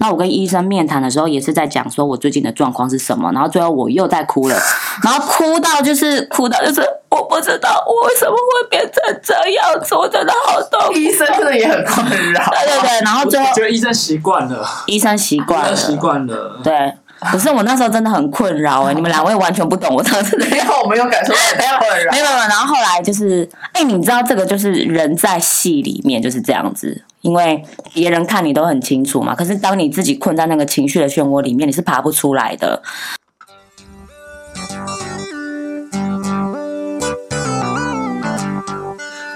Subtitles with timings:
[0.00, 4.56] 那我跟医生面谈的时候，也是在讲说我最近的状况是什么，然后最后我又在哭了，
[5.04, 6.80] 然后哭到就是哭到就是
[7.10, 10.92] 我不知道我为什么会变成这样子，我真的好痛苦。
[10.98, 12.42] 医生真的也很困扰。
[12.50, 16.58] 对对对，然后最后我觉得医生习惯了，医生习惯了，习惯了。
[16.64, 16.94] 对，
[17.30, 21.38] 可是我那时候真的很困扰哎、 你们两位完全不懂我当时的没有，我没有感受到
[21.78, 22.18] 困扰没。
[22.18, 27.62] 有没有，然后后来就是，哎、你知道这个就是人在戏里面就是这样子，因为
[27.92, 32.82] 别人看你都很清楚嘛，可是当你自己困在那个情绪的漩涡里面，你是爬不出来的。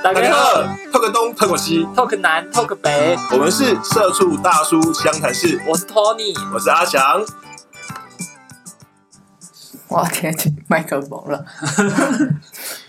[0.02, 0.62] 大大家好，
[0.92, 6.34] 透个东，透个西，talk 南 talk 北，我们是社畜大叔湘潭市，我是 Tony。
[6.52, 7.00] 我是阿翔。
[9.94, 11.44] 我要贴近麦克风了。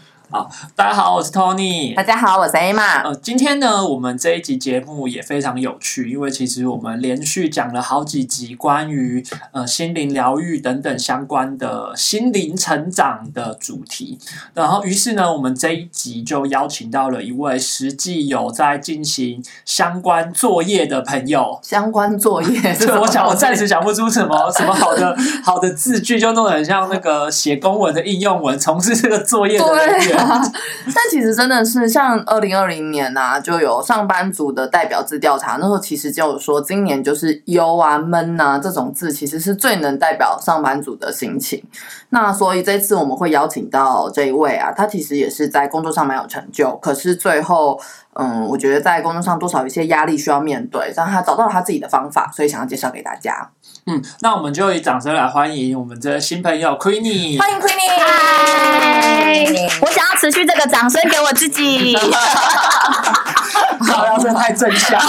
[0.76, 2.04] 大家好，我是 Tony 大。
[2.04, 3.04] 家好，我是 Emma。
[3.04, 14.20] 呃，今天呢，我们这一集节目也非常有趣，因为其实我们连续讲了好几集关于呃心灵疗愈等等相关的心灵成长的主题。
[14.54, 21.60] 然后，于是呢，我们这一集就邀请到了一位实际有在进行相关作业的朋友。
[21.62, 30.25] 相关作业，这 个我想，我暂时想不出什么 什么好的好的字句，就弄得很像那个写公文的应用文，从事这个作业的人员。
[30.86, 41.64] 但其实真的是像二零二零年呐、就有上班族的代表字调查，那时候其实就有说，今年就是忧啊、闷啊这种字，其实是最能代表上班族的心情。
[42.10, 47.80] 那所以这次我们会邀请到这一位啊，他其实也是在工作上蛮有成就，可是最后，
[48.14, 53.50] 嗯，我觉得在工作上多少有一些压力需要面对，让他找到了他自己的方法，所以想要介绍给大家。
[53.88, 57.40] 嗯，那我们就以掌声来欢迎我们的新朋友 Queenie。
[57.40, 59.46] 欢迎 Queenie，嗨，
[59.80, 61.96] 我想要持续这个掌声给我自己。
[61.96, 62.10] 好，
[64.08, 65.00] 要真的太正向。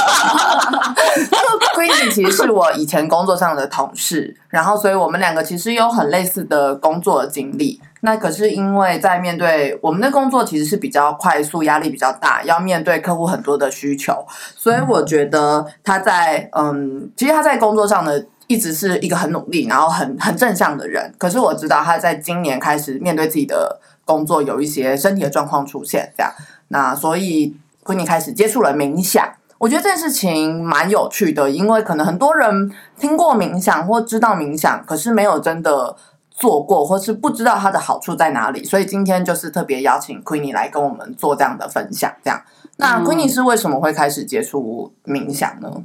[1.74, 7.80] Queenie 其实是我以前工作上的同事，然后所以我们两个其实有很类似的工作经历。
[8.00, 18.12] 那可是因为在面对我们的工作其实是比较快速，压力比较大，要面对客户很多的需求，所以我觉得他在嗯，其实他在工作上呢。
[18.46, 21.12] 一直是一个很努力，然后很很正向的人。
[21.18, 26.32] 可是我知道他在今年开始面对自己的工作，有一些身体的状况出现，这样。
[26.68, 29.28] 那所以 Queenie 开始接触了冥想。
[29.58, 35.96] 我觉得这件事情蛮有趣的，因为可能很多人听过冥想或知道冥想，可是没有真的
[36.30, 38.62] 做过，或是不知道它的好处在哪里。
[38.62, 42.12] 所以今天就是特别邀请 Queenie 来跟我们做这样的分享。
[42.22, 42.42] 这样，
[42.76, 45.82] 那嗯 Queenie 是为什么会开始接触冥想呢？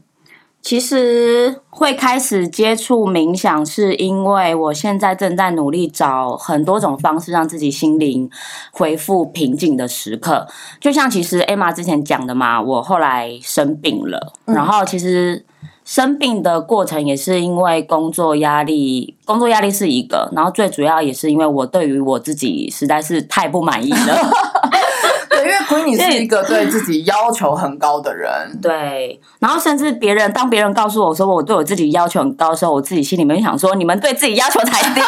[0.61, 8.29] 其实会开始接触冥想，是因为我现在正在努力找很多种方式，让自己心灵
[8.71, 10.47] 恢复平静的时刻。
[10.79, 15.43] 就像其实 Emma 之前讲的嘛，我后来生病了，嗯然后其实
[15.83, 24.31] 生病的过程也是因为工作压力，工作压力是一个，然后最主要也是因为我对于我自己实在是太不满意了。
[25.41, 28.29] 对，因为 Queenie 是一个对自己要求很高的人。
[28.61, 35.07] 对，然后甚至别人当别人告诉我说我对我自己要求很高的时候，我自己心里面想说，你们对自己要求才低，就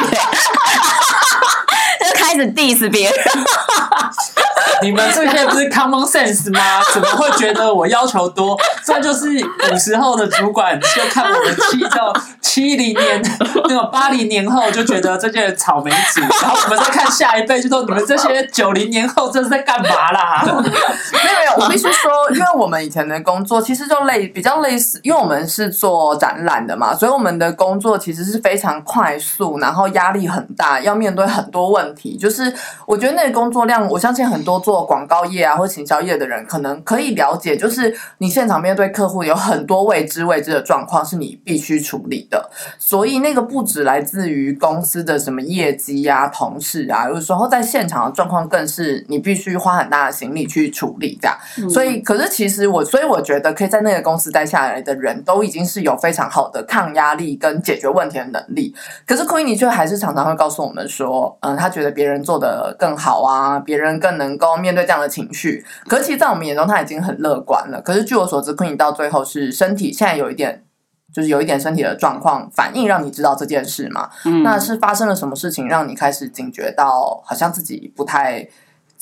[2.33, 3.13] 开始 diss 别人。
[4.81, 6.59] 你们这些不是 common sense 吗？
[6.93, 8.57] 怎么会觉得我要求多？
[8.83, 13.21] 这就是古时候的主管就看我们七到 七零年
[13.67, 20.43] 那种八零年后就觉得这些人草莓族， 然后我们再看下一辈就说你们这些九零年后这是在干嘛啦？
[20.43, 32.17] 没有没有，我必须说，因为我们以前的工作其实就类比较类似，因为我们是做展览的嘛，所以我们的工作其实是非常快速，然后压力很大，要面对很多问题。
[32.23, 32.53] 就是
[32.87, 51.37] 我觉得那个工作量，我相信很多做广告业啊或行销业的人可能可以了解，就是你现场面对客户有很多未知未知的状况是你必须处理的，所以那个不止来自于公司的什么业绩啊、同事啊，有时候在现场的状况更是你必须花很大的心力去处理这样。
[51.69, 58.73] 所以，可是其实我，所以我觉得可以在那个公司待下来的人都已经是有非常好的抗压力跟解决问题的能力。
[59.05, 65.65] 可是 Queenie 却还是常常会告诉我们说，嗯，他觉得别人做的更好啊，别人更能够面对这样的情绪。
[65.87, 67.81] 可是其实，在我们眼中，他已经很乐观了。
[67.81, 70.65] 可是据我所知，Queenie 到最后是身体现在有一点。
[71.13, 74.09] 就是有一点身体的状况反应，让你知道这件事嘛？
[74.25, 78.49] 嗯那是发生了什么事情，让你开始警觉到，好像自己不太，是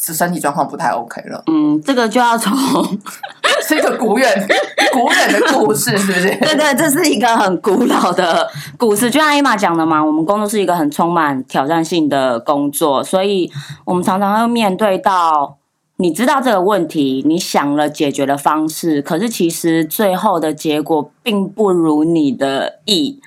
[0.01, 1.43] 身体状况不太 OK 了？
[1.45, 2.57] 嗯，这个就要从
[3.67, 4.47] 是一个古远
[4.91, 6.35] 古远的故事，是不是？
[6.39, 13.51] 对对，这是一个很古老的故事，就像艾玛讲的嘛，我们工作是一个很充满挑战性的工作，所以
[13.85, 15.57] 我们常常会面对到
[15.97, 23.21] 你知道这个问题，你想了解决的方式，可是其实最后的结果并不如你的意。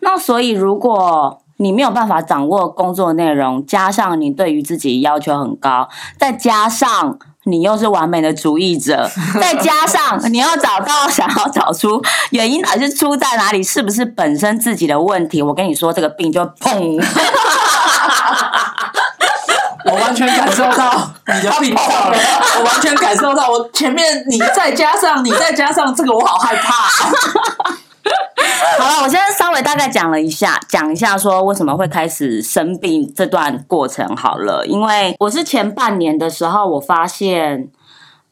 [0.00, 15.42] 那所以，如果你没有办法掌握工作内容，加上你对于自己要求很高，再加上你又是完美的主义者， 再加上你要找到想要找出原因到底是出在哪里，是不是本身自己的问题？
[15.42, 16.98] 我跟你说，这个病就砰。
[19.84, 26.88] 我完全感受到你的病我完全感受到我前面你再加上你再加上这个，我好害怕。
[28.78, 37.68] 好了，我现在稍微大概讲了一下，讲一下说为什么会开始生病这段过程好了，因为我是前半年的时候，我发现，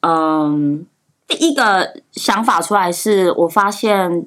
[0.00, 0.86] 嗯，
[1.26, 4.26] 第一个想法出来是我发现，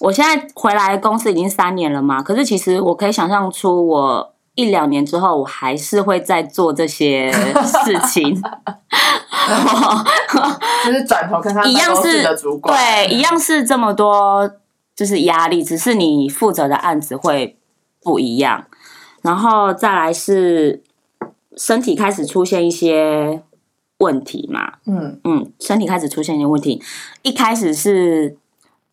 [0.00, 4.32] 我现在回来公司已经三年了嘛，可是其实我可以想象出我。
[4.56, 8.42] 一两年之后，我还是会在做这些事情，
[10.86, 14.50] 就是转头看看一样是的主管，对，一样是这么多，
[14.94, 17.56] 就是压力，只是你负责的案子会
[18.02, 18.64] 不一样，
[19.22, 20.82] 然后再来是
[21.56, 23.42] 身体开始出现一些
[23.98, 26.82] 问题嘛，嗯嗯，身体开始出现一些问题，
[27.22, 28.36] 一开始是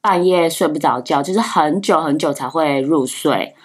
[0.01, 3.56] 半夜睡不着觉，就是很久很久才会入睡。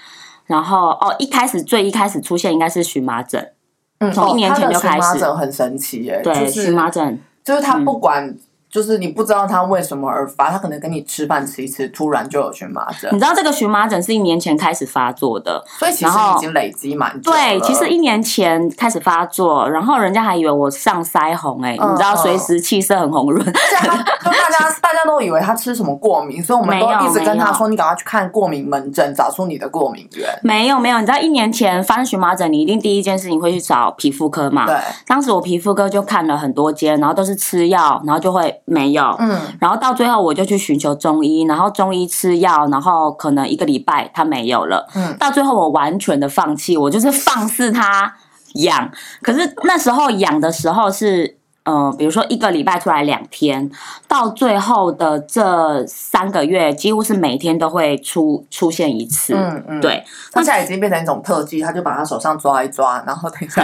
[0.47, 3.53] 然后哦，一开始最一开始出现应该是荨麻疹，
[3.99, 5.03] 嗯，从一年前就开始。
[5.03, 8.37] 荨麻疹很神奇耶，对，荨麻疹就是他不管。
[8.71, 13.09] 就是你不知道他为什么而发，他可能跟你吃饭吃一吃，突然就有荨麻疹。
[13.13, 17.33] 你知道这个荨麻疹是一年前开始发作的，所以其实已经累积蛮久。
[17.33, 23.45] 对，其实一年前开始发作，然后人家还以为我上腮红哎，你知道随时气色很红润。
[23.49, 30.29] 就大家大家都以为他吃什么过敏，所以我们都一直跟他说，你赶快去看过敏门诊，找出你的过敏源。
[30.43, 34.67] 没有没有，你知道一年前发生荨麻疹，你一定第一件事情会去找皮肤科嘛？
[34.67, 34.77] 对。
[35.07, 39.17] 当时我皮肤科就看了很多间，然后都是吃药，然后就会没有。
[39.19, 39.41] 嗯。
[39.59, 44.87] 然后到最后，我就去寻求中医，然后中医吃药，然后可能一个礼拜他没有了。
[44.95, 48.15] 嗯，到最后我完全的放弃，我就是放肆他
[48.55, 48.91] 养。
[49.23, 51.38] 可是那时候养的时候是。
[51.71, 53.71] 嗯，比如说一个礼拜出来两天，
[54.09, 59.35] 到最后的这三个月，几乎是每天都会出出现一次。
[59.35, 63.63] 嗯嗯，对，他现在已经变成一种特技，他就把他手上抓一抓，然后等一下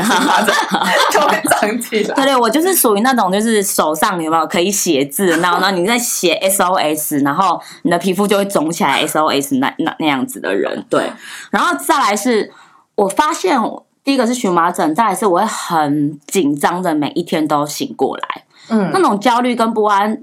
[1.11, 2.13] 就会长起来。
[2.15, 10.85] 对对，我就是属于那种，就是手上有没有可以写字，然后呢你在写 SOS，然后你的皮肤就会肿起来 SOS 那那那样子的人。
[10.91, 11.11] 对，
[11.51, 12.53] 然后再来是
[12.97, 13.59] 我发现。
[14.05, 18.45] 第一个是荨麻疹，再来是我会很紧张的，每一天都醒过来。
[18.69, 20.21] 嗯，那种焦虑跟不安，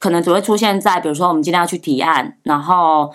[0.00, 3.08] 可能只会出现在比如说我们今天要去提案，然后，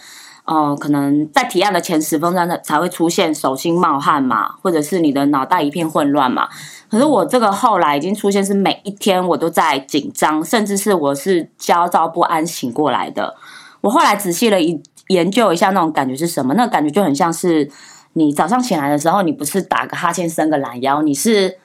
[0.45, 6.47] 呃，可能在提案的前十分钟才才会出现手心冒汗嘛，或者是你的脑袋一片混乱嘛。
[6.89, 13.35] 可是我这个后来已经出现是每一天我都在紧张，甚至是我是焦躁不安醒过来的。
[13.81, 17.69] 我后来仔细了一研究一下那种感觉是什么，那个感觉就很像是。
[18.17, 21.57] 你早上起来的时候，你不是打个哈欠、伸个懒腰，你是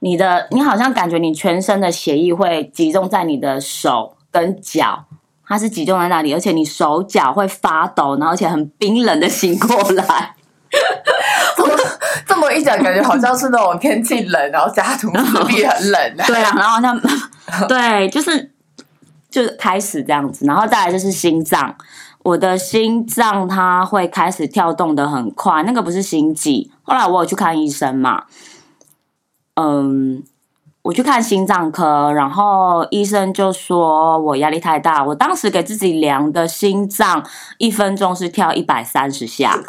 [0.00, 5.06] 你的，你好像感觉你全身的血液会集中在你的手跟脚，
[5.46, 10.34] 它是集中在那里，而且你手脚会发抖，然后而且很冰冷的醒过来。
[12.26, 16.16] 这么一讲，感觉好像是那种天气冷，然后家徒四壁很冷。
[16.26, 17.00] 对啊，然后像
[17.66, 18.50] 对，就是
[19.30, 21.74] 就是开始这样子，然后再来就是心脏。
[22.24, 26.70] 我的心脏它会开始跳动的很快，那个不是心悸。
[26.82, 28.24] 后来我有去看医生嘛，
[29.54, 30.22] 嗯，
[30.82, 35.04] 我去看心脏科，然后医生就说我压力太大。
[35.04, 37.24] 我当时给自己量的心脏
[37.58, 39.62] 一分钟是跳一百三十下。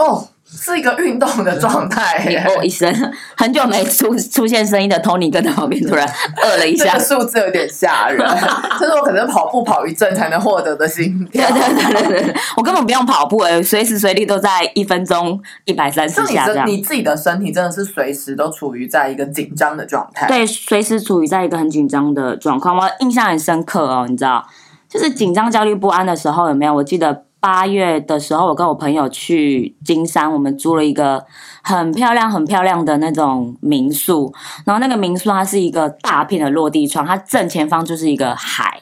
[0.55, 2.17] 是一个运动的状 态。
[2.47, 2.91] 哦一声，
[3.37, 6.07] 很久没出出现声音的 Tony 跟在旁边突然
[6.43, 8.25] 饿了一下，数字有点吓人。
[8.79, 11.47] 这是我可能跑步跑一阵才能获得的心跳。
[11.49, 16.67] 对对对对对，我根本不用跑步哎，随时随地都在一分钟一百三十下这样。
[16.67, 20.27] 你自己的身体真的是随时都处于在一个紧张的状态。
[20.27, 22.77] 对，随时处于在一个很紧张的状况。
[22.77, 24.45] 我印象很深刻哦，你知道，
[24.89, 26.73] 就是紧张、焦虑不安的时候有没有？
[26.75, 27.24] 我记得。
[27.39, 31.25] 八月的时候，我跟我朋友去金山，我们租了一个
[31.61, 34.33] 很漂亮、很漂亮的那种民宿。
[34.65, 38.81] 然后那个民宿它是一个大片的落地窗，它正前方就是一个海，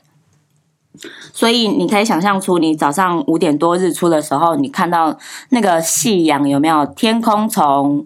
[1.34, 5.18] 所以你可以想象出，你早上五点多日出的时候，你看到
[5.50, 6.86] 那个夕阳有没有？
[6.86, 8.06] 天空从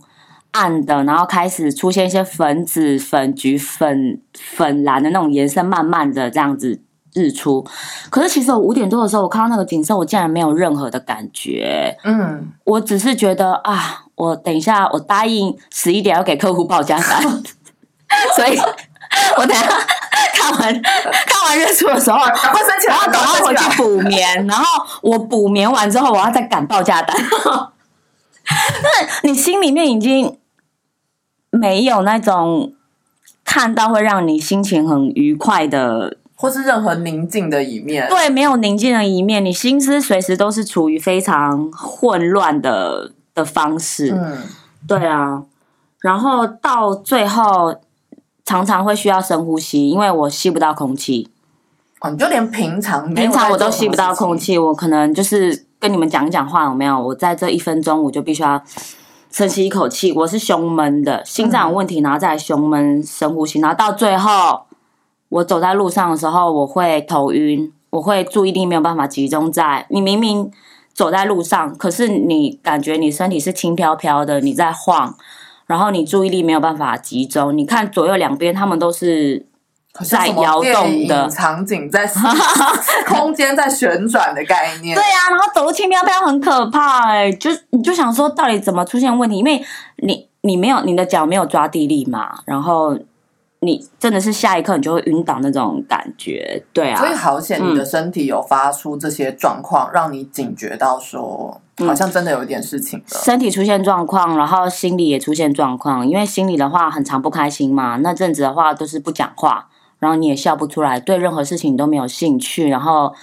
[0.51, 6.81] 暗的，然后开始出现一些粉紫、粉橘、粉粉蓝的那种颜色，慢慢的这样子。
[7.17, 7.65] 日出，
[8.11, 11.97] 可是其实我五点多的时候，我看到那个景色，我竟然没有任何的感觉。
[12.03, 17.21] 嗯，我只是觉得啊，我等一下，我答应十一点要给客户报价单，
[18.35, 18.57] 所以
[19.37, 19.67] 我等一下
[20.33, 27.17] 看完看完日出的时候，赶快升起来，然后赶快回赶去补眠，然后我补眠完之后，我要再赶报价单。
[28.49, 30.37] 那你心里面已经
[31.49, 32.73] 没有那种
[33.43, 38.07] 看到会让你心情很愉快的，或是任何宁静的一面。
[38.07, 44.11] 对，没有宁静的一面，你心思随时都是处于非常混乱的的方式。
[44.11, 44.43] 嗯，
[44.87, 45.43] 对啊，
[45.99, 47.75] 然后到最后
[48.45, 51.29] 常常会需要深呼吸，因为我吸不到空气。
[52.01, 57.01] 哦，你就连平常平常我都吸不到空，气，我可能就是跟你们讲讲话，有没有？
[57.01, 58.61] 我在这一分钟我就必须要
[59.31, 64.66] 深吸一口气，我是胸闷的，心脏有问题，然后再来胸闷深呼吸，然后到最后
[65.29, 70.51] 我走在路上的时候，我会头晕，我会注意力没有办法集中在你明明
[70.93, 75.15] 走在路上，可是你感觉你身体是轻飘飘的，你在晃。
[75.65, 79.45] 然后你注意力没有办法集中，你看左右两边，他们都是
[80.01, 82.09] 在摇动的，场景在
[83.05, 84.95] 空间在旋转的概念。
[84.95, 89.39] 对啊，然后走路轻飘飘很可怕哎、就你就想说到底怎么出现问题？
[89.39, 89.61] 因为
[89.97, 92.97] 你你没有你的脚没有抓地力嘛，然后
[93.59, 103.05] 你真的是下一刻你就会晕倒那种感觉，对啊所以，好险，嗯你的身体有发出这些状况，让你警觉到说，嗯好像真的有一点事情了。
[103.07, 113.13] 身体出现状况，然后心理也出现状况，因为心里的话很常不开心嘛，那阵子的话都是不讲话，然后你也笑不出来，对任何事情都没有兴趣，然后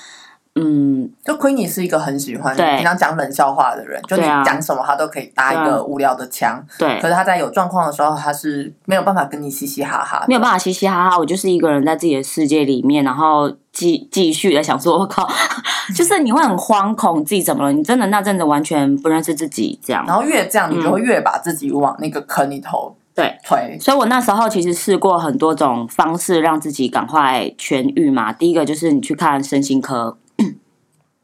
[0.56, 15.28] 嗯，就亏你是一个很喜欢对平常讲冷笑话的人，就你讲什么他都可以搭一个无聊的腔，对可，是他在有状况的时候，他是没有办法跟你嘻嘻哈哈，没有办法嘻嘻哈哈，我就是一个人在自己的世界里面，然后继继续的想说，我靠，
[15.96, 17.72] 就是你会很惶恐，自己怎么了？
[17.72, 23.36] 你真的那阵子完全不认识自己，这样然后越这样，你就会越把自己往那个坑里头对。
[23.44, 23.76] 推。
[23.80, 28.32] 所以我那时候其实试过很多种方式让自己赶快痊愈嘛。
[28.32, 30.16] 第一个就是你去看身心科，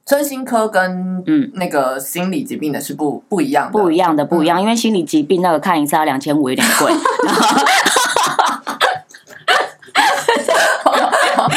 [0.07, 1.50] 身心科跟嗯。
[1.54, 6.92] 那个心理疾病的是不不一样的，不一样的不一样，因为心理疾病那个看一次要两千五，有点贵。
[7.25, 7.50] 然后
[11.37, 11.49] 好，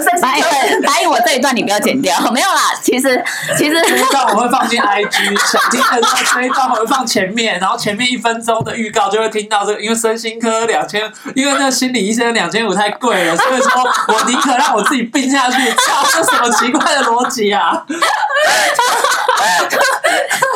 [0.00, 2.72] 身心答应科答应我这一段你不要剪掉，没有啦。
[2.82, 3.22] 其实
[3.56, 11.00] 其实这一段我会放进 IG，想听的话这一段我会放前面，然后前面一分钟的预告就会听到这个，因为身心科两千，
[11.34, 15.70] 因为那个心理医生两千五太贵了，所以说我宁可让我自己病下去。
[15.72, 17.84] 操，这什么奇怪的逻辑啊？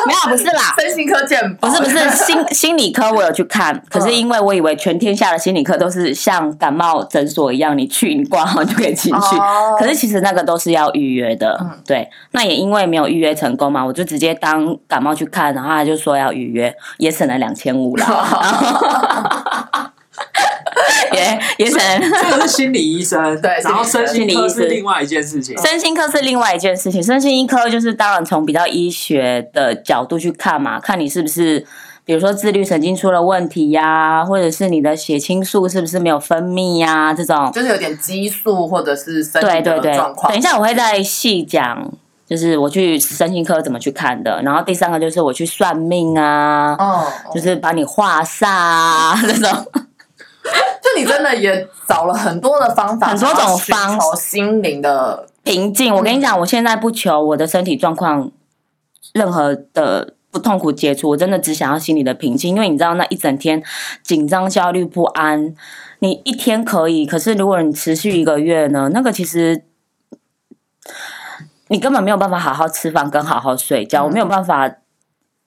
[0.05, 9.35] 没有不是啦，身心科见不是不是 心心理科，我有去看，可是因为我以为全天下的心理科都是像感冒诊所一样，你去你挂号就可以进去。
[9.37, 12.09] 哦可是其实那个都是要预约的，嗯对。
[12.31, 18.05] 那也因为没有预约成功嘛，我就直接当感冒去看，然后他就说要预约，也省了两千五了，
[21.13, 21.99] 也也省了。
[22.21, 25.57] 这个是心理医生，对然后身心科心理医生是另外一件事情。
[25.57, 31.65] 身心科是另外一件事情，身心医科就是当然从比较医学的角度去看嘛，看你是不是，
[32.09, 37.51] 比如说自律神经出了问题呀、或者是你的血清素是不是没有分泌呀、这种。
[37.51, 39.61] 就是有点激素或者是身体
[39.95, 40.31] 状，况。
[40.31, 41.87] 等一下我会再细讲，
[42.25, 44.41] 就是我去身心科怎么去看的。
[44.41, 49.47] 然后第三个就是我去算命啊，哦，就是把你画煞啊这种。
[50.81, 55.93] 就你真的也找了很多的方法， 很多种方求心灵的平静。
[55.93, 58.31] 我跟你讲，我现在不求我的身体状况
[59.13, 62.55] 任何的不痛苦解除，我真的只想要心里的平静。
[62.55, 63.63] 因为你知道，那一整天
[64.03, 65.53] 紧张、焦虑、不安，
[65.99, 68.89] 你一天可以，可是如果你持续一个月呢？
[68.93, 69.63] 那个其实。
[71.71, 74.77] 你根本没有办法好好吃饭跟好好睡觉，我没有办法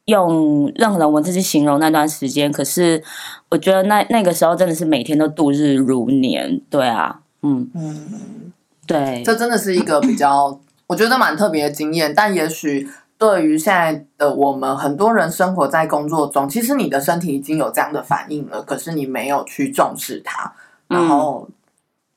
[0.04, 2.52] 用任何的文字去形容那段时间。
[2.52, 3.02] 可是
[3.48, 8.52] 我觉得那那个时候真的是每天都度日如年，对啊，嗯嗯，
[8.86, 12.14] 对，这真的是一个比较，我觉得蛮特别的经验。
[12.14, 12.88] 但也许
[13.22, 20.52] 对于现在的我们，很多人生活在工作中，其实你的身体已经有这样的反应了，可是你没有去重视它，
[20.88, 21.48] 然后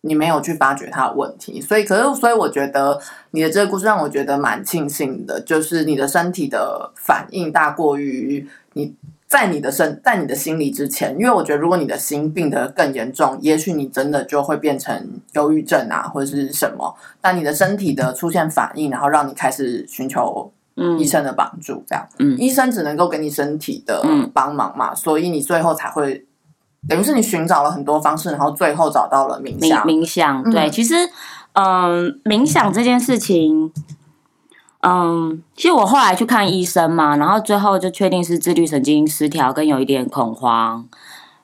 [0.02, 1.62] 你没有去发掘它的问题。
[1.62, 8.96] 所以，可是，所以我觉得你的这个故事让我觉得蛮庆幸的，就是你的身体的反应大过于你。
[9.28, 16.96] 在你的身，在你的心理之前，因为我觉得，如果你的心病得更严重，也许你真的就会变成忧郁症啊，或者是什么。
[17.20, 20.55] 但你的身体的出现反应，然后让你开始寻求嗯
[21.00, 22.38] 医生的帮助，这样，嗯。
[22.38, 24.30] 医生只能够给你身体的嗯。
[24.34, 26.26] 帮忙嘛，所以你最后才会，
[26.88, 29.86] 等于是你寻找了很多方式，然后最后找到了冥冥想。
[29.86, 30.72] 冥想，对，嗯。
[30.72, 30.96] 其实，
[31.54, 33.72] 嗯，冥想这件事情，
[34.82, 40.86] 嗯，其实我后来去看医生嘛，然后最后就确定是自律神经失调跟有一点恐慌，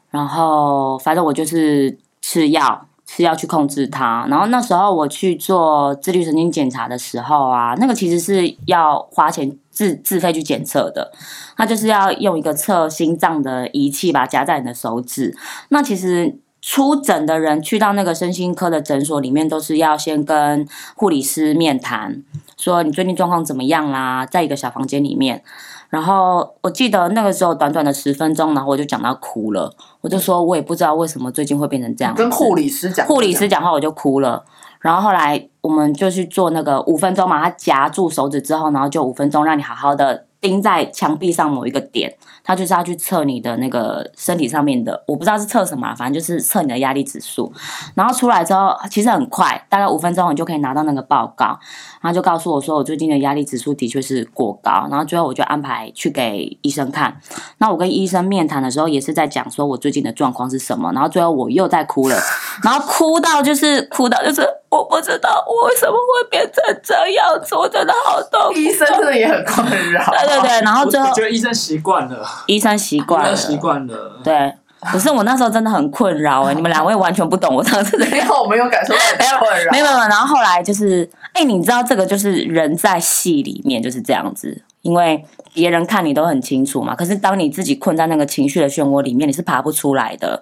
[0.10, 2.86] 然后反正我就是吃药。
[3.14, 11.12] 是要去控制它，然后那时候我去做自律神经检查的时候啊，那个其实是要花钱自自费去检测的，
[11.58, 15.36] 它就是要用一个测心脏的仪器把它夹在你的手指。
[15.68, 20.66] 那其实出诊的人去到那个身心科的诊所里面，都是要先跟
[20.96, 22.24] 护理师面谈，
[22.56, 25.44] 说你最近状况怎么样啦，在一个小房间里面。
[25.92, 29.70] 然后我记得那个时候短短的十分钟，然后我就讲到哭了，
[30.00, 32.16] 我就说我也不知道为什么最近会变成这样。
[32.16, 34.46] 跟护理师讲，护理师讲话我就哭了。
[34.80, 47.52] 然后后来我们就去做那个五分钟嘛，他夹住手指之后，然后就五分钟让你好好的钉在墙壁上某一个点，他就是要去测你的那个身体上面的，我不知道是测什么，反正就是测你的压力指数。
[47.96, 51.60] 然后出来之后其实很快，大概五分钟你就可以拿到那个报告，
[52.02, 57.18] 然后就告诉我说我最近的压力指数的确是过高，然后最后我就安排去给医生看。
[57.60, 62.18] 那我跟医生面谈的时候也是在讲说我最近的状况是什么，然后最后我又在哭了，
[62.64, 68.60] 然后哭到就是哭到就是我不知道我为什么会变成这样子，我真的好痛苦。
[68.60, 70.04] 医生真的也很困扰。
[70.12, 74.20] 对对对，然后最后我觉得医生习惯了，医生习惯了，习惯了。
[74.24, 74.54] 对，
[74.92, 79.00] 可是我那时候真的很困扰哎，你们两位完全不懂我当时的没有，我没有感受到
[79.40, 79.72] 困扰。
[79.72, 85.24] 没有没有，然后后来就是，哎，你知道这个就是人在戏里面就是这样子，因为
[85.54, 90.42] 别人看你都很清楚嘛，可是当你自己困在那个情绪的漩涡里面，你是爬不出来的。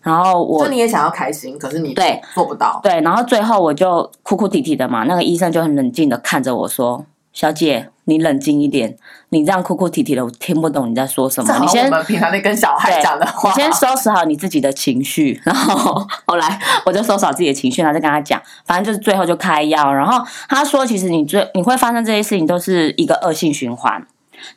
[0.00, 2.78] 然后我就你也想要开心，可是你对做不到。
[2.82, 8.96] 对，然后最后我就哭哭啼啼的嘛，那个医生就很冷静的看着我说：“小姐，你冷静一点，
[9.30, 11.58] 你这样哭哭啼啼的，我听不懂你在说什么。
[11.60, 19.92] 你先我们平常在跟小孩讲的话，你先收拾好你自己的情绪，然后 后来我就收拾好自己的情绪，然后再跟他讲，反正就是最后就开药。
[19.92, 24.06] 然后他说，其实你最你会发生这些事情都是一个恶性循环。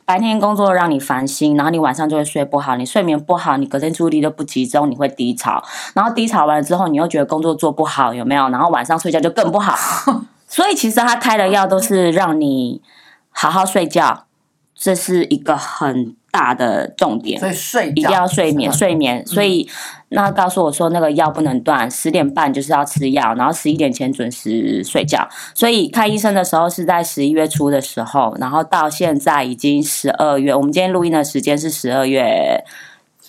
[0.04, 5.62] 白天工作让你烦心，然后你晚上就会睡不好，你睡眠不好，你隔天注意力都不集中，你会低潮，
[5.94, 8.48] 然后低潮完了之后，你又觉得工作做不好，有没有？
[8.50, 9.74] 然后晚上睡觉就更不好。
[10.46, 12.82] 所以其实他开的药都是让你
[13.30, 14.26] 好好睡觉，
[14.74, 17.38] 这是一个很大的重点。
[17.38, 19.26] 所以睡一定要睡眠，睡眠。
[19.26, 19.68] 所以
[20.10, 25.28] 那告诉我说，那个药不能断，十点半就是要吃药，然后十一点前准时睡觉。
[25.54, 32.64] 所以看医生的时候是在十一月初的时候，然后到现在已经十二月，我们今天录音的时间是十二月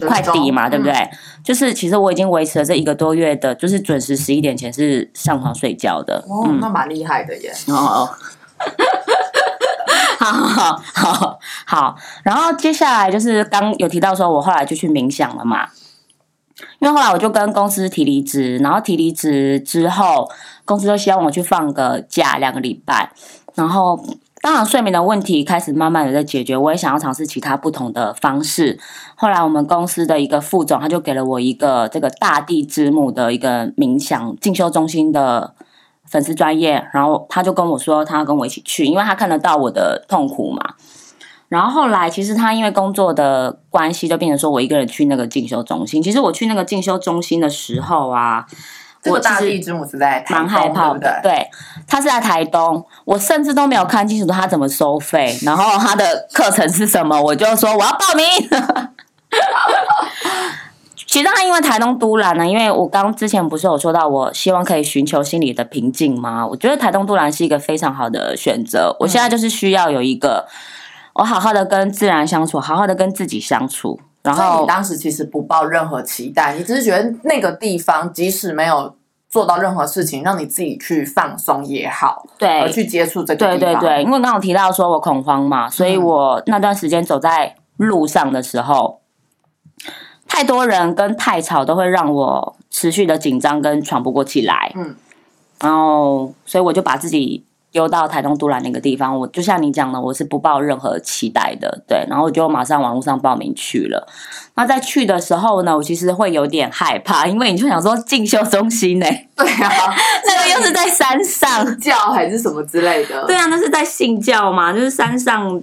[0.08, 0.94] 快底嘛，对不对？
[1.44, 6.24] 就是其实我已经维持了这一个多月的，就是准时十一点前是上床睡觉的。
[6.28, 7.52] 哦，那蛮厉害的耶。
[7.68, 8.10] 哦，
[10.26, 15.70] 好好好好，然后接下来就是刚有提到说，我后来就去冥想了嘛，
[16.80, 20.30] 因为后来我就跟公司提离职，然后提离职之后，
[20.66, 23.14] 公司就希望我去放个假两个礼拜，
[23.56, 23.98] 然后
[24.42, 28.78] 当然睡眠的问题开始慢慢的在解决，我也想要尝试其他不同的方式。
[29.16, 35.54] 后来我们公司的一个副总，他就给了我一个这个大地之母的一个冥想进修中心的。
[36.10, 40.74] 粉丝专业，然后他就跟我说，他要跟我一起去，因为他看得到我的痛苦嘛。
[41.48, 46.02] 然后后来，其实他因为工作的关系，就变成说我一个人去那个进修中心。
[46.02, 48.46] 其实我去那个进修中心的时候啊，
[49.02, 51.20] 这个大地之母是在台蛮害怕的？
[51.24, 51.50] 对，
[51.88, 58.24] 他是在台东，我甚至都没有看清楚他怎么收费，然后他的课程是什么，我就说我要报名。
[61.12, 66.46] 其实他因为台东都兰呢，因为我刚之前不是有说到，我希望可以寻求心理的平静吗？
[66.46, 68.96] 我觉得台东都兰是一个非常好的选择。
[69.00, 70.46] 我现在就是需要有一个，
[71.16, 78.96] 我好好的跟自然相处，好好的跟自己相处，然后你当时其实不抱任何期待，你只是觉得那个地方即使没有
[79.28, 83.82] 做到任何事情，让你自己去放松也好，对而去接触这个对地方。
[83.82, 89.02] 对对，因为刚刚有提到说我恐慌嘛，所以我那段时间走在路上的时候，
[90.30, 94.72] 太多人跟太吵都会让我持续的紧张跟喘不过气来。
[94.76, 94.96] 嗯，
[95.60, 104.08] 然后所以我就把自己丢到台东都兰那个地方，我就像你讲的，我是不抱任何期待的，对，然后我就马上网络上报名去了。
[104.56, 109.70] 那在去的时候呢，我其实会有点害怕，因为你就想说进修中心呢、对啊，
[110.26, 113.26] 那个又是在山上， 教还是什么之类的。
[113.26, 115.62] 对啊，那是在信教嘛，就是山上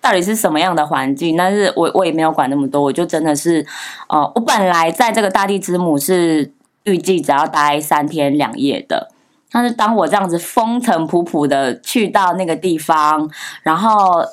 [0.00, 1.36] 到底是什么样的环境？
[1.36, 3.64] 但是我我也没有管那么多，我就真的是，
[4.08, 6.52] 呃，我本来在这个大地之母是
[6.82, 9.10] 预计只要待三天两夜的。
[9.52, 13.30] 但是当我这样子风尘仆仆的去到那个地方，
[13.62, 14.24] 然后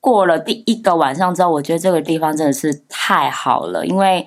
[0.00, 4.26] 过了第一个晚上之后，我觉得这个地方真的是太好了，因为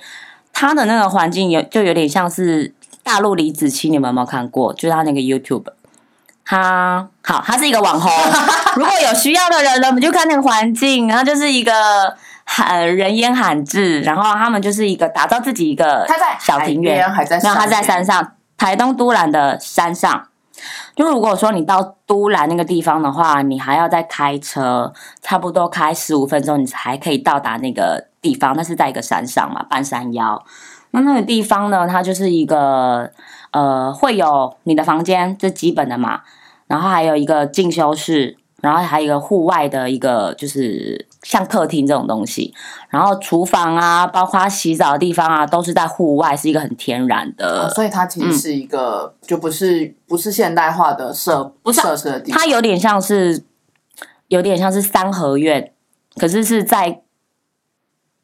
[0.54, 4.74] 它的那个环境有就有点像是大陆李子柒，你们有没有看过？
[4.74, 5.66] 就是他那个 YouTube。
[6.46, 8.12] 他好，他是一个网红。
[8.76, 11.74] 如果有需要的人呢，我们就看那个环境，然后就是一个
[12.46, 20.28] 很人烟罕至，然后他们就是一个打造自己一个他在小庭院，海边还在山上，台东都兰的山上。
[20.96, 28.54] 就如果说你到都兰那个地方的话，你还要再开车，差不多开十五分钟，你才可以到达那个地方。
[28.56, 30.44] 那是在一个山上嘛，半山腰。
[30.92, 33.10] 那那个地方呢，它就是一个
[33.52, 36.22] 呃，会有你的房间，这基本的嘛，
[36.68, 42.54] 然后还有一个进修室，然后还有一个户外的一个就是像客厅这种东西，
[42.90, 53.44] 然后厨房啊，包括洗澡的地方啊，都是在户外，是一个很天然的哦所以它其实是一个、就不是不是现代化的设不是设施的地方，它有点像是，
[54.30, 55.74] 有点像是三合院，
[56.16, 57.02] 可是是在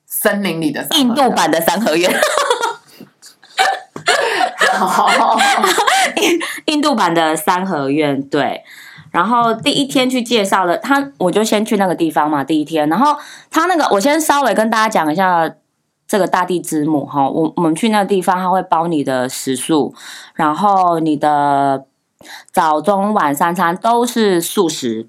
[0.05, 2.09] 森林里的三合印度版的三合院，
[4.85, 5.37] 好
[6.65, 8.63] 印度版的三合院，对。
[9.09, 12.87] 然后第一天去介绍了他，我就先去那个地方嘛，第一天。
[12.89, 13.17] 然后
[13.49, 15.49] 他那个，我先稍微跟大家讲一下
[16.07, 17.27] 这个大地之母哈。
[17.27, 19.93] 我我们去那个地方，他会包你的食宿，
[20.35, 21.85] 然后你的
[22.51, 25.07] 早中晚三餐都是素食。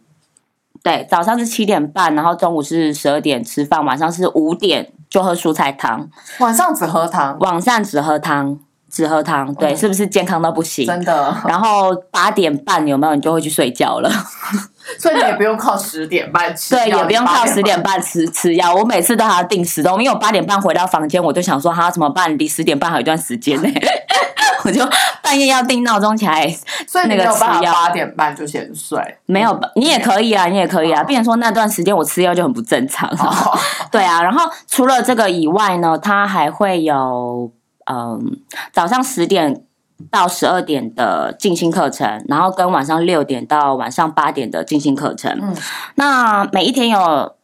[0.80, 8.58] 对，早上是七点半，然后中午是十二点吃饭，晚上是五点就喝蔬菜汤，晚上只喝汤，晚上只喝汤，
[8.90, 9.54] 只喝汤。
[9.54, 10.86] 对，嗯是不是健康到不行？
[10.86, 14.10] 真的，然后八点半有没有你就会去睡觉了？
[14.98, 18.74] 所以你也不用靠十点半吃药，对，也不用靠十点半吃吃药。
[18.74, 22.36] 我每次都还要定时钟，因为我八点半回到房间，我就想说哈怎么办？
[22.38, 23.68] 离十点半还有一段时间呢，
[24.64, 24.82] 我就
[25.22, 26.48] 半夜要定闹钟起来。
[26.86, 28.98] 所以你那个没有办法吃药八点半就先睡。
[29.26, 31.02] 没有，你也可以啊，你也可以啊。
[31.02, 33.06] 哦变成说那段时间我吃药就很不正常。
[33.10, 33.58] 哦
[33.92, 37.50] 对啊，然后除了这个以外呢，它还会有
[37.90, 38.38] 嗯
[38.72, 39.62] 早上十点
[40.10, 45.36] 到十二点的静心课程，然后跟晚上六点到晚上八点的静心课程。
[45.40, 45.54] 嗯
[45.96, 47.34] 那每一天有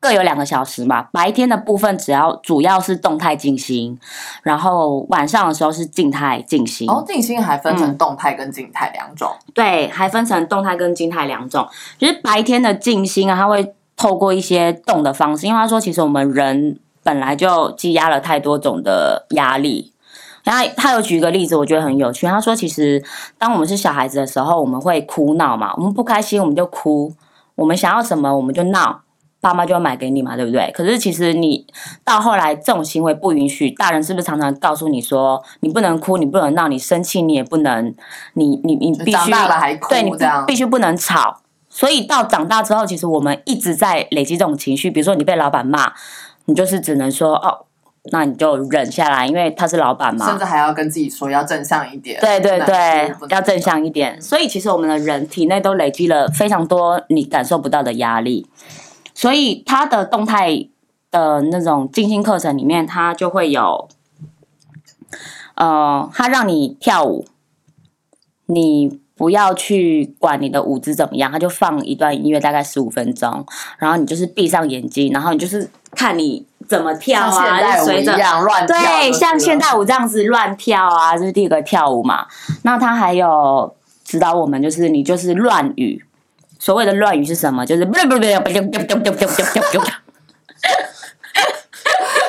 [0.00, 3.98] 各有两个小时嘛，白天的部分只要主要是动态静心，
[4.42, 6.88] 然后晚上的时候是静态静心。
[6.88, 9.34] 哦，静心还分成嗯动态跟静态两种。
[9.52, 11.68] 对，还分成动态跟静态两种。
[11.98, 16.78] 就是白天的静心啊，它会透过一些动的方式，因为他说，其实我们人
[17.08, 19.94] 本来就积压了太多种的压力。
[20.44, 22.26] 然后他有举一个例子，我觉得很有趣。
[22.26, 23.02] 他说，其实
[23.38, 27.14] 当我们是小孩子的时候，我们会哭闹嘛，我们不开心我们就哭，
[27.54, 29.00] 我们想要什么我们就闹，
[29.40, 30.70] 爸妈就会买给你嘛，对不对？
[30.74, 31.66] 可是其实你
[32.04, 37.94] 到后来这种行为不允许，大人是不是常常告诉你说，你不能哭，你不能闹，你生气你也不能，
[38.34, 39.30] 你你你必须
[39.88, 40.12] 对你
[40.46, 41.40] 必须不能吵。
[41.70, 44.90] 所以到长大之后，其实我们一直在累积这种情绪。
[44.90, 45.92] 比如说你被老板骂，
[46.48, 47.66] 你就是只能说哦，
[48.10, 50.26] 那你就忍下来，因为他是老板嘛。
[50.26, 52.18] 甚至还要跟自己说要正向一点。
[52.20, 54.20] 对对对要正向一点。
[54.20, 58.46] 所以其实我们的人体内都累积了非常多你感受不到的压力，
[59.14, 60.68] 所以他的动态
[61.10, 63.86] 的那种静心课程里面，他就会有，
[65.54, 67.26] 呃，它让你跳舞，
[68.46, 73.44] 你不要去管你的舞姿怎么样，他就放一段音乐，大概十五分钟，
[73.78, 78.78] 然后你就是闭上眼睛，然后你就是看你怎么跳啊，随着样乱跳。
[78.78, 82.28] 对，像现代舞这样子乱跳啊，这是第一个跳舞嘛。
[82.62, 86.04] 那他还有指导我们，就是你就是乱语。
[86.60, 87.66] 所谓的乱语是什么？
[87.66, 89.84] 就是不不不不不不不不不不不不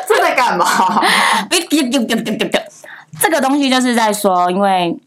[0.07, 0.65] 这在干嘛？
[3.21, 4.99] 这个东西就是在说，因为，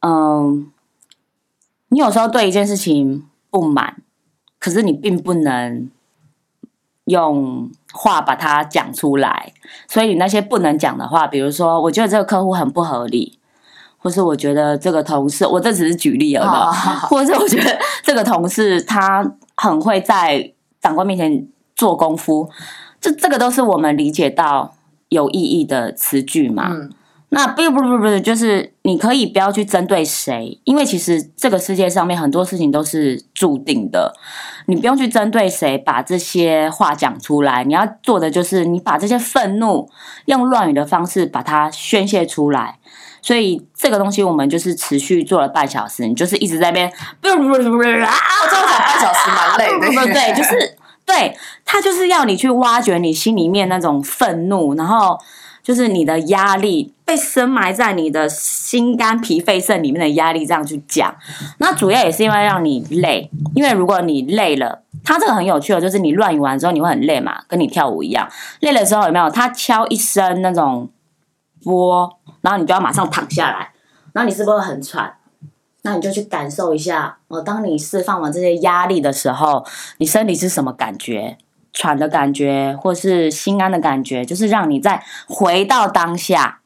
[0.00, 0.70] 嗯，
[1.88, 3.96] 你有时候对一件事情不满，
[4.58, 5.90] 可是你并不能
[7.12, 9.52] 用话把它讲出来，
[9.86, 13.38] 所以你那些不能讲的话，比如说，我觉得这个客户很不合理，
[13.98, 16.72] 或是我觉得这个同事，我这只是举例而已，啊
[17.08, 21.46] 或者是我觉得这个同事他很会在长官面前
[21.76, 22.50] 做功夫，
[23.00, 24.74] 这这个都是我们理解到
[25.10, 26.68] 有意义的词句嘛。
[26.70, 26.90] 嗯，
[27.34, 34.12] 那不不不不不，就是你可以不要去针对谁，因为其实这个世界上面很多事情都是注定的，
[34.66, 39.88] 你不用去针对谁把这些话讲出来，你要做的就是你把这些愤怒
[40.26, 42.78] 用乱语的方式把它宣泄出来。
[43.22, 46.92] 所以这个东西我们就是持续做了半小时，你就是一直在那边
[47.22, 49.86] 不不不不不啊，我这样讲半小时蛮累的。
[49.86, 55.18] 不不对， 就是 对他就是要你去挖掘你心里面那种愤怒，然后
[55.62, 61.14] 就是你的压力被深埋在你的心肝脾肺肾里面的压力，这样去讲。
[61.58, 64.82] 那主要也是因为让你累，因为如果你累了。
[65.04, 68.30] 它这个很有趣的，就是你乱完之后你会很累嘛，跟你跳舞一样。
[68.60, 69.28] 累了之后有没有？
[69.28, 70.88] 它敲一声那种
[71.64, 73.72] 波，然后你就要马上躺下来，
[74.12, 75.12] 然后你是不是很喘？
[75.82, 79.66] 那你就去感受一下，哦，当你释放完这些压力的时候，
[79.98, 81.36] 你身体是什么感觉？
[81.72, 86.60] 喘的感觉，或是心安的感觉，就是让你再回到当下，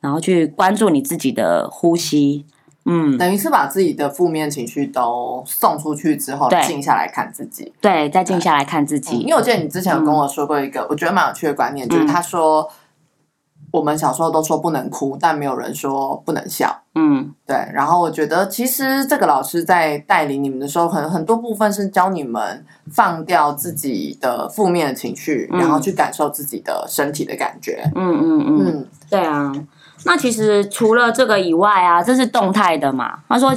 [0.00, 2.44] 然后去关注你自己的呼吸。
[2.84, 7.72] 嗯，等于是把自己的负面情绪都送出去之后，对静下来看自己。
[7.80, 9.18] 对，再静下来看自嗯己。
[9.18, 12.68] 因为我记得你之前有跟我说过一个我觉得蛮有趣的观念，就是他说
[13.72, 16.82] 我们小时候都说不能哭，但没有人说不能笑。
[16.94, 27.82] 嗯，对，然后我觉得其实这个老师在带领你们的时候，很很多部分是教你们放掉自己的负面的情绪，嗯然后去感受自己的身体的感觉。
[27.94, 29.52] 嗯嗯嗯，嗯，对啊。
[30.04, 33.20] 那其实除了这个以外啊，这是动态的嘛。
[33.28, 33.54] 他说，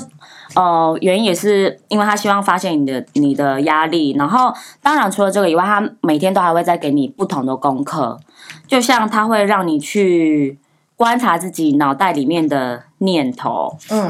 [0.54, 8.20] 呃，原因也是因为他希望发现你的你的压力，然后当然除了这个以外，他每天都还会再给你不同的功课，
[8.68, 10.60] 就像它会让你去
[10.96, 14.10] 观察自己脑袋里面的念头，嗯，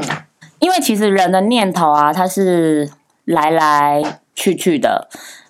[0.60, 2.90] 因为其实人的念头啊，它是
[3.24, 5.08] 来来去去的。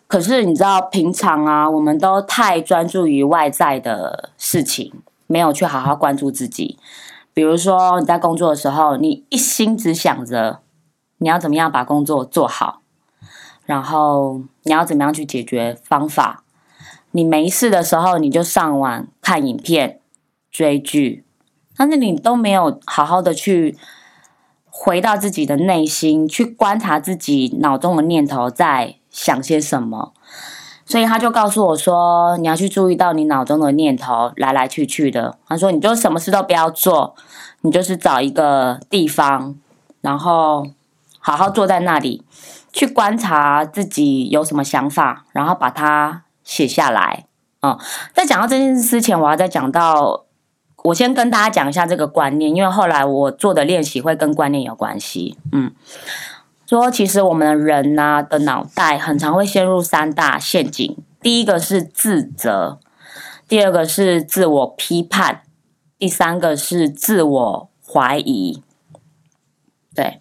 [0.09, 4.93] 可是你知道，平常啊，我们都太专注于外在的事情，
[5.27, 6.79] 没有去好好关注自己。
[7.35, 10.61] 比如说你在工作的时候，你一心只想着
[11.19, 12.81] 你要怎么样把工作做好，
[13.67, 16.45] 然后你要怎么样去解决方法。
[17.17, 20.01] 你没事的时候，你就上网看影片、
[20.51, 21.25] 追剧，
[21.75, 23.75] 但是你都没有好好的去
[24.69, 30.13] 回到自己的内心，去观察自己脑中的念头在想些什么。
[30.85, 35.39] 所以他就告诉我说，你要去注意到你脑中的念头来来去去的。
[35.49, 37.17] 他说，你就什么事都不要做，
[37.63, 39.57] 你就是找一个地方，
[40.03, 40.67] 然后
[41.19, 42.23] 好好坐在那里，
[42.75, 47.27] 去观察自己有什么想法，然后把它写下来。
[47.61, 47.77] 嗯，
[48.15, 50.25] 在讲到这件事之前，我要再讲到，
[50.85, 55.37] 我先跟大家讲一下这个观念，因为后来我做的练习会跟观念有关系。
[55.51, 55.73] 嗯，
[56.69, 62.79] 说其实我们的人呐、的脑袋很常会陷入三大陷阱，第一个是自责，
[63.49, 65.43] 第二个是自我批判，
[65.99, 68.63] 第三个是自我怀疑。
[69.95, 70.21] 对，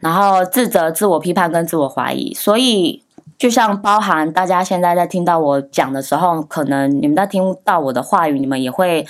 [0.00, 3.04] 然后自责、自我批判跟自我怀疑，所以
[3.38, 9.06] 就像包含大家现在在听到我讲的时候，可能你们在听到我的话语，你们也会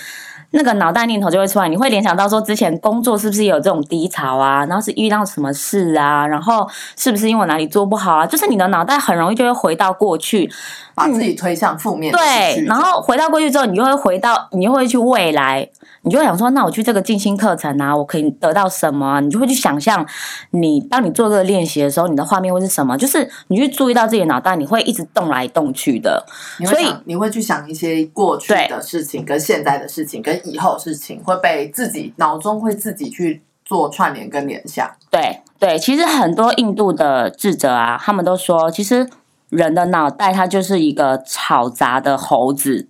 [0.51, 10.47] 那个脑袋念头就会出来，你会联想到说之前工作是不是有这种低潮啊，然后是遇到什么事啊，然后是不是因为我哪里做不好啊，就是你的脑袋很容易就会回到过去，
[10.93, 15.67] 把自己推向负面对然后回到过去之后，你就会回到，你就会去未来，
[16.09, 19.19] 你就想说，那我去这个静心课程啊，我可以得到什么啊？
[19.19, 20.03] 你就会去想象
[20.49, 22.97] 你，当你做这个练习的时候，你的画面会是什么？
[22.97, 26.25] 就是你去注意到自己的脑袋，你会一直动来动去的。
[26.65, 34.89] 所以你会去想一些过去的事情、跟现在的事情、跟以后的事情，会被自己脑中会自己去做串联跟联想。
[35.11, 39.07] 对对，其实很多印度的智者啊，他们都说，其实
[39.49, 42.87] 人的脑袋它就是一个吵杂的猴子，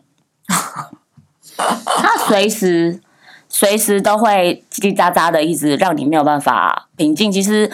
[1.58, 3.02] 它随时
[3.50, 7.32] 随时都会叽叽喳喳的，一直让你没有办法平静。
[7.32, 7.70] 其实，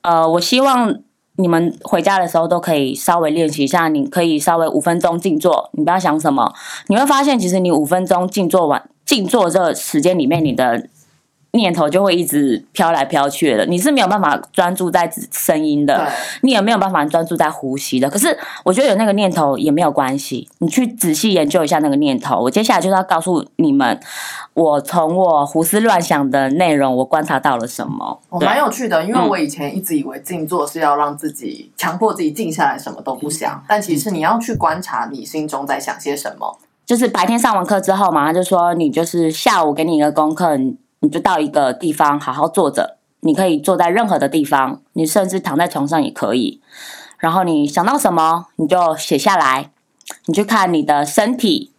[0.00, 0.98] 呃，我希望
[1.36, 6.52] 你们回家的时候都可以稍微练习一下，你可以稍微五分钟静坐，你不要想什么，
[6.88, 10.88] 你会发现，其实你五分钟静坐完静坐这时间里面，你的
[11.52, 16.06] 念头就会一直飘来飘去的，你是没有办法专注在声音的，
[16.42, 18.10] 你也没有办法专注在呼吸的。
[18.10, 22.38] 可是我觉得有那个念头也没有关系，你去仔细研究一下那个念头。
[22.38, 23.98] 我接下来就是要告诉你们，
[24.52, 28.20] 我从我胡思乱想的内容，我观察到了什么。
[28.28, 36.58] 我对蛮有趣的，因为嗯我以前一直以为静坐是要让自己强迫自己静下来，什么都不想，但其实你要去观察你心中在想些什么。
[36.84, 40.56] 就是白天上完课之后嘛，他就说你就是下午给你一个功课，
[41.00, 46.60] 你就到一个地方好好坐着，你可以坐在任何的地方，你甚至躺在床上也可以。
[47.18, 49.70] 然后你想到什么，你就写下来，
[50.26, 51.72] 你去看你的身体，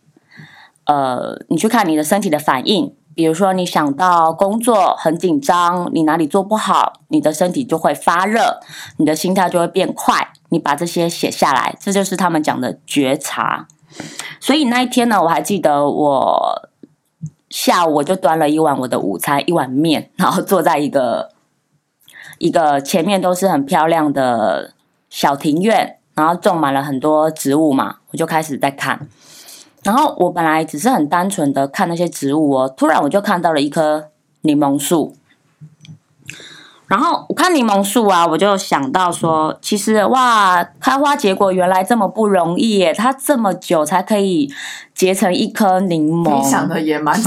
[0.85, 2.93] 呃，你去看你的身体的反应。
[3.15, 8.61] 比如说，你想到工作很紧张，你哪里做不好，你的身体就会发热，
[8.95, 10.31] 你的心跳就会变快。
[10.49, 13.67] 你把这些写下来，这就是他们讲的觉察。
[14.39, 16.68] 所以那一天呢，我还记得我
[17.49, 21.29] 下午我就端了一碗我的午餐，一碗面， 然后坐在一个
[22.37, 24.73] 一个前面都是很漂亮的
[25.09, 29.07] 小庭院，然后种满了很多植物嘛，我就开始在看。
[29.83, 34.09] 然后我本来只是很单纯的看那些植物哦，突然我就看到了一棵
[34.41, 35.15] 柠檬树。
[36.89, 44.51] 然后我看柠檬树啊，我就想到说，其实哇，开花结果原来这么不容易耶，它这么久才可以
[44.95, 46.41] 结成一颗柠檬。
[46.41, 47.15] 你想的也蛮？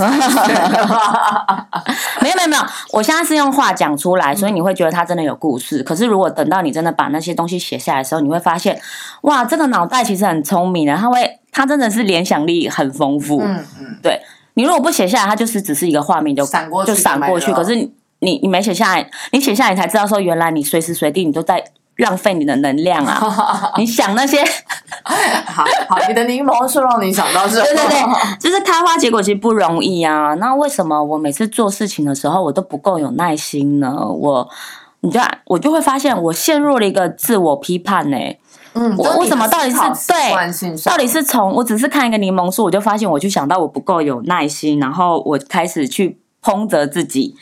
[2.21, 5.83] 没有没有没有，我现在是用话讲出来，所以你会觉得它真的有故事。
[5.83, 8.81] 可是如果等到你真的把那些东西写下来的时候，你会发现，
[9.23, 13.41] 哇，这个脑袋其实很聪明的，它会，它真的是联想力很丰富。
[13.41, 14.21] 嗯嗯，对
[14.55, 17.53] 你如果不写下来，它就是只是一个画面就闪过去就闪过去。
[17.53, 17.89] 可是
[18.23, 21.63] 你你你没写下来，你写下来你才知道说，原来你随时随地你都在
[21.97, 23.73] 浪费你的能量啊！
[23.77, 24.43] 你想那些，
[25.45, 30.35] 好好，你的柠檬树让你想到是，对对对，就是开花结果其实不容易啊。
[30.35, 33.95] 那为什么我每次做事情的时候，我都不够有耐心呢？
[34.07, 34.49] 我
[35.01, 38.17] 你就我就会发现，我陷入了一个自我批判呢、
[38.73, 39.77] 嗯，我为什么到底是
[40.09, 47.37] 对到底是从我只是看一个柠檬树，我就发现我就想到我不够有耐心，然后我开始去抨责自己，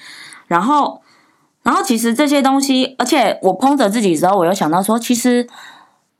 [0.51, 1.01] 然后
[1.63, 5.47] 然后其实这些东西，而且我碰着自己的时候，我又想到说，其实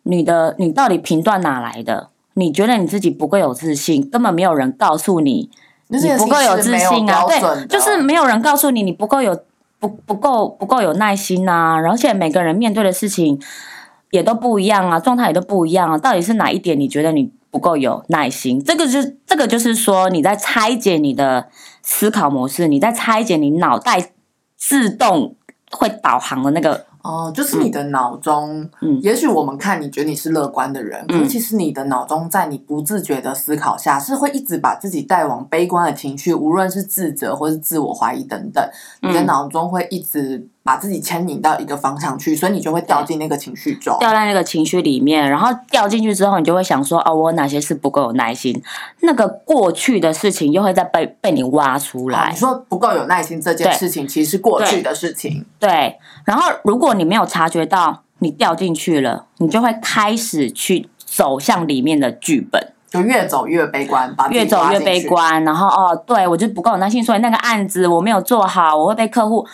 [0.05, 2.11] 你的你到底评断哪来的？
[2.35, 5.51] 你觉得你自己不够有自信，根本没有人告诉你
[5.89, 9.37] 你不够有自信啊，对，就是没有人告诉你你不够有
[9.81, 13.39] 不不够不够有耐心啊，而且每个人面对的事情
[14.11, 18.63] 也都不一样啊，状态也都不一样啊，到底是哪一点你觉得你不够有耐心？
[18.63, 21.49] 这个就是这个就是说你在拆解你的
[21.83, 24.13] 思考模式，你在拆解你脑袋
[24.61, 25.35] 自动
[25.73, 31.29] 会导航的那个哦，就是你的脑中，嗯也许我们看你觉得你是乐观的人，可是嗯。
[31.29, 38.63] 其实你的脑中在你不自觉的思考下，是会一直把自己带往悲观的情绪，无论是自责或是自我怀疑等等，
[39.01, 43.97] 你的嗯脑中会一直把自己牵引到一个方向去，所以你就会掉进那个情绪中。
[43.99, 48.63] 掉在那个情绪里面，然后掉进去之后，你就会想说，哦，我哪些是不够有耐心？
[49.01, 52.37] 那个过去的事情又会再被被你挖出哦来你。
[52.37, 55.47] 说不够有耐心这件事情，其实是过去的事情。
[55.59, 64.79] 对，然后如果你没有察觉到你掉进去了，你就会开始去走向里面的剧本，就越走越悲观，把越走越。
[64.81, 65.43] 悲观。
[65.43, 69.47] 然后哦，对我就不够有耐心，所以那个案子我没有做好，我会被客户。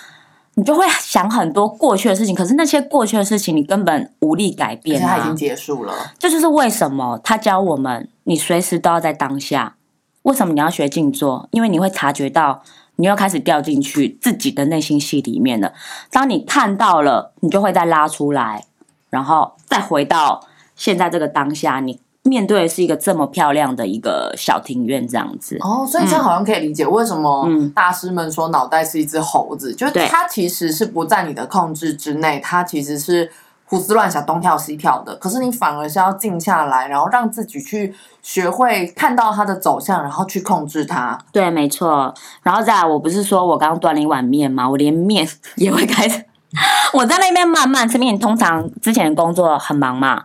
[0.58, 5.36] 你就会想很多过去的事情，可是那些过去的事情你根本无力改变它已经！
[5.36, 5.92] 结束了。
[6.18, 9.76] 这就是为什么他教我们，你随时都要在当下。
[10.22, 11.46] 为什么你要学静坐？
[11.52, 12.62] 因为你会察觉到，
[12.96, 15.74] 你又开始掉进去自己的内心戏里面了。
[16.10, 18.64] 当你看到了，你就会再拉出来，
[19.10, 25.56] 然后再回到现在这个当下，你面对的是一个这么漂亮的一个小庭院，这样子。
[25.60, 33.30] 哦，所以这样好像可以理解为什么嗯大师们说脑袋是一只猴子，就是它其实是不在你的控制之内，它其实是
[33.64, 35.14] 胡思乱想、东跳西跳的。
[35.16, 41.18] 可是你反而是要静下来，然后让自己去学会看到它的走向，然后去控制它。
[41.32, 42.14] 对，没错。
[42.42, 44.68] 然后再来，我不是说我刚刚端了一碗面吗？
[44.68, 46.24] 我连面也会开始，
[46.94, 48.18] 我在那边慢慢吃面。
[48.18, 50.24] 通常之前工作很忙嘛，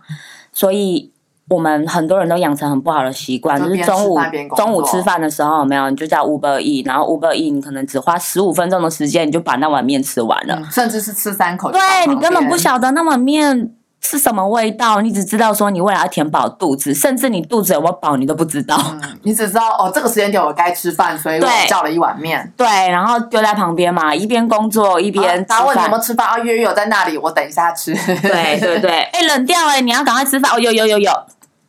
[0.52, 1.11] 所以
[1.52, 4.18] 我们很多人都养成很不好的习惯，就是中午
[4.56, 10.56] 中午吃饭的时候，有没有你就叫 Uber E，然后 Uber E 你可能只花十五分钟的时间，你就把那碗面吃完了。
[10.56, 13.72] 嗯，甚至是吃三口对你根本不边晓得那碗面。
[14.04, 15.00] 是什么味道？
[15.00, 18.76] 你只知道说你为了要填饱肚子，甚至你肚子有没有饱你都不知道。
[18.94, 22.52] 嗯，你只知道哦，这个时间点我该吃饭，所以我对叫了一碗面。
[22.56, 26.38] 对，然后丢在旁边嘛，一边工作一边吃啊他问你有饭没有吃饭啊？
[26.40, 27.94] 月月有在那里，我等一下吃。
[27.94, 30.58] 对对对， 哎、冷掉哎、你要赶快吃饭哦！
[30.58, 31.12] 有有有有，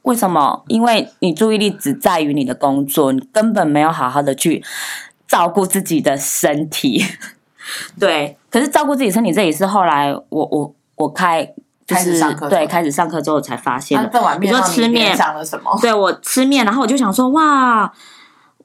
[0.04, 0.64] 为什么？
[0.68, 4.64] 因为你注意力只在于你的工作，你根本没有好好的去
[5.28, 7.04] 照顾自己的身体。
[8.00, 11.46] 对，可是照顾自己身体，这也是后来我我我开
[11.86, 14.38] 就是开始对开始上课之后才发现的。
[14.40, 15.78] 你说吃面想了什么？
[15.82, 17.92] 对我吃面，然后我就想说，哇，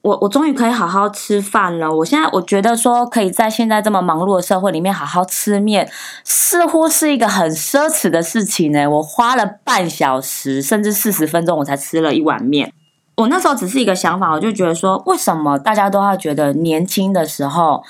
[0.03, 1.95] 我我终于可以好好吃饭了。
[1.97, 5.91] 我现在我觉得说，可以在现在这么忙碌的社会里面好好吃面，
[6.25, 8.89] 似乎是一个很奢侈的事情呢。
[8.89, 12.73] 我花了半小时甚至四十分钟，我才吃了一碗面。
[13.17, 17.83] 我那时候只是一个想法，我就觉得说，为什么大家都要觉得年轻的时候，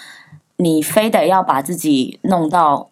[0.56, 2.88] 你非得要把自己弄到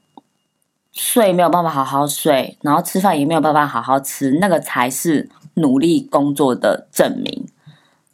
[0.92, 7.45] 睡没有办法好好睡，然后吃饭也没有办法好好吃，那个才是努力工作的证明。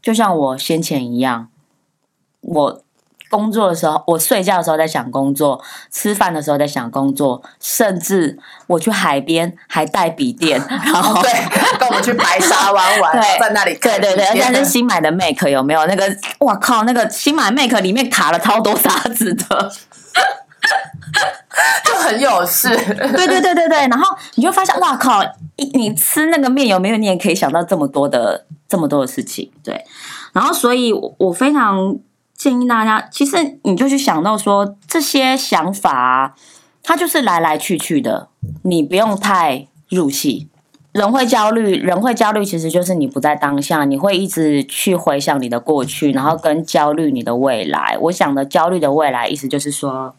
[0.03, 1.49] 就像我先前一样，
[2.41, 2.83] 我
[3.31, 11.33] 工作的时候，我睡觉的时候在想工作，吃饭的时候在想工作，甚至我去海边还带笔电， 然后对，
[11.79, 15.87] 跟我们去白沙湾玩， 对在那里对对对，而且是新买的 Make 有没有？
[15.87, 16.05] 那个
[16.41, 19.73] 哇靠，那个新买 Make 里面卡了超多沙子的。
[21.85, 22.69] 就很有事。
[22.69, 25.23] 对对对对对，然后你就发现，哇靠！
[25.57, 26.97] 一你吃那个面有没有？
[26.97, 29.85] 你也可以想到这么多的这么多的事情，对。
[30.33, 31.99] 然后，所以我我非常
[32.35, 36.35] 建议大家，其实你就去想到说，这些想法
[36.83, 38.29] 它就是来来去去的，
[38.63, 40.49] 你不用太入戏。
[40.93, 47.99] 人会焦虑，人会焦虑，其实就是你不在当下，你会一直去回想你的过去，然后跟焦虑你的未来。
[48.01, 50.15] 我想的焦虑的未来，意思就是说，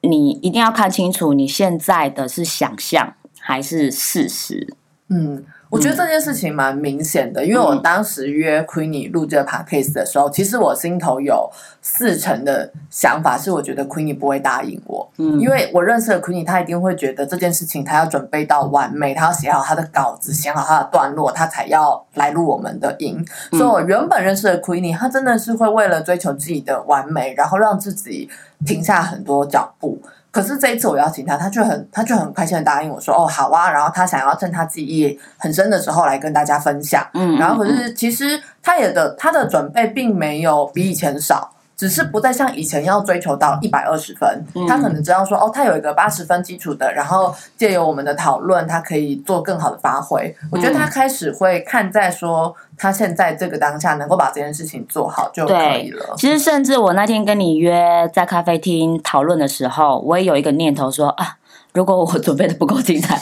[0.00, 4.74] 你一定要看清楚你现在的是想象还是事实。
[5.08, 11.50] 嗯，我觉得这件事情蛮明显的，因为我当时约 Queenie 录这个 podcast 的时候，其实我心头有
[11.80, 23.24] 四成的想法是，我觉得 Queenie 不会答应我，嗯因为我认识的 Queenie，她一定会觉得这件事情她要准备到完美，她要写好她的稿子，写好她的段落，她才要来录我们的音。
[23.52, 28.28] 所以我原本认识的 Queenie，她真的是会为了追求自己的完美，然后让自己
[28.66, 29.98] 停下很多脚步。
[30.32, 37.06] 可是这一次我邀请他，他却很他却很开心的答应我说：“哦，好啊。”然后他想要趁他记忆很深的时候来跟大家分享。
[37.12, 41.52] 嗯，然后可是其实他也的他的准备并没有比以前少，
[41.82, 44.44] 只是不再像以前要追求到一百二十分。
[44.54, 50.32] 嗯他可能知道说哦，他有一个八十分基础的，然后借由我们的讨论，他可以做更好的发挥。
[50.52, 56.14] 我觉得他开始会看在说他现在这个当下能够把这件事情做好就可以了。
[56.16, 61.36] 其实，甚至我那天跟你约在咖啡厅讨论的时候，我也有一个念头说啊，
[61.72, 63.20] 如果我准备的不够精彩，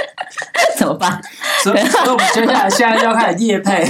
[0.76, 1.18] 怎么办？
[1.64, 3.88] 所以，所以我们接下来现在就要开始夜配，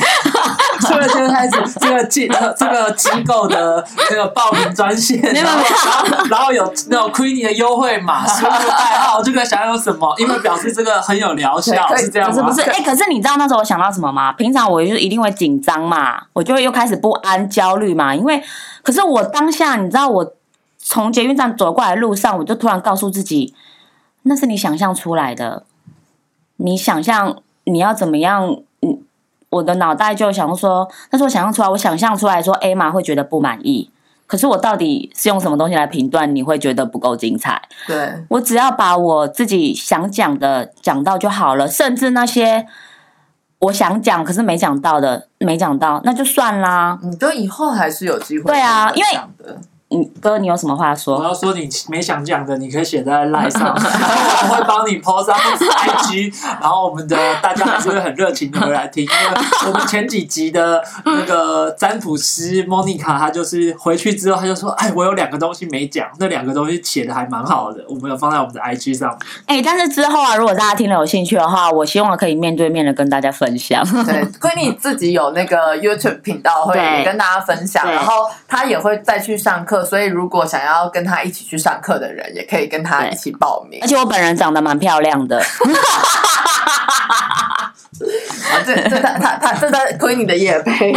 [0.86, 12.42] 所以就开始这个机这个机构的这个报名专线，没有然后有然后有那种 Queenie 的优惠码，输入代号就可以享有什么，因为表示这个很有疗效，是这样吗？
[12.42, 14.32] 不是不是，哎、可是你知道那时候我想到什么吗？
[14.32, 18.14] 平常我就一定会紧张嘛，我就会又开始不安、焦虑嘛。
[18.14, 18.42] 因为，
[18.82, 20.32] 可是我当下，你知道，我
[20.78, 23.54] 从捷运站走过来的路上，我就突然告诉自己，
[24.22, 25.64] 那是你想象出来的。
[26.58, 28.56] 你想象你要怎么样？
[29.50, 33.90] 嗯，我的脑袋就想说，但是我想象出来，我想象出来说，A 玛会觉得不满意。
[34.26, 37.62] 可是我到底是用什么东西来评断你会觉得不够精彩？
[37.86, 42.66] 对，我只要把我自己想讲的讲到就好了，甚至那些
[43.60, 46.98] 我想讲可是没讲到的，没讲到那就算啦。
[47.04, 49.02] 你就以后还是有机会对啊可以
[49.88, 51.22] 嗯，哥，你有什么话说我？
[51.22, 69.18] 要说你没想讲的，你可以写在 line 上， 然后我会帮你 po 上 IG，然后我们的大家还是会很热情的回来听，因为我们前几集的那个占卜师 Monica，她就是回去之后，她就说：“哎，我有两个东西没讲，那两个东西写的还蛮好的，我们有放在我们的 IG 上面。
[69.46, 73.84] 哎、但是之后啊，如果大家听了有兴趣的话，我希望可以面对面的跟大家分享。
[74.04, 83.88] 对，闺蜜自己有那个 YouTube 频道会对跟大家分享，然后她也会再去上课，所以如果想要跟他一起去上课的人，也可以跟他一起报名而。
[83.88, 85.38] 且我本人长得蛮漂亮的，
[88.52, 90.92] 啊，这这他他他这在亏你的夜配，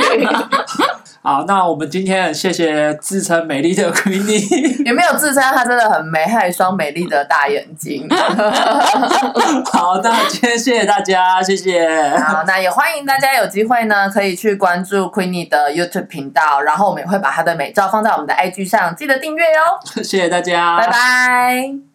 [1.22, 8.07] 好，那我们今天很谢谢自称美丽的 Queenie， 也没有自称她真的很美，还有一双美丽的大眼睛。
[9.72, 12.17] 好，那今天谢谢大家，谢谢。
[12.17, 19.59] 好，那也欢迎大家有机会呢，可以去关注 Queenie 的 YouTube 频道，然后我们也会把她的美照放在我们的 IG 上，记得订阅哟。
[20.01, 21.88] 谢谢大家，拜拜。